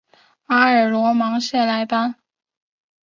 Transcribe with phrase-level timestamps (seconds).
[0.47, 2.15] 阿尔罗芒谢莱班。